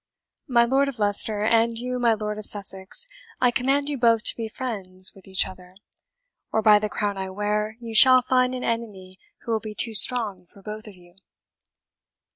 My 0.47 0.65
Lord 0.65 0.87
of 0.87 0.97
Leicester, 0.97 1.41
and 1.43 1.77
you, 1.77 1.99
my 1.99 2.15
Lord 2.15 2.39
of 2.39 2.45
Sussex, 2.47 3.05
I 3.39 3.51
command 3.51 3.87
you 3.87 3.99
both 3.99 4.23
to 4.23 4.35
be 4.35 4.47
friends 4.47 5.13
with 5.13 5.27
each 5.27 5.47
other; 5.47 5.75
or 6.51 6.63
by 6.63 6.79
the 6.79 6.89
crown 6.89 7.19
I 7.19 7.29
wear, 7.29 7.77
you 7.79 7.93
shall 7.93 8.23
find 8.23 8.55
an 8.55 8.63
enemy 8.63 9.19
who 9.43 9.51
will 9.51 9.59
be 9.59 9.75
too 9.75 9.93
strong 9.93 10.47
for 10.47 10.63
both 10.63 10.87
of 10.87 10.95
you!" 10.95 11.17